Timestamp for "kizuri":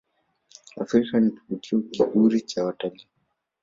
2.07-2.41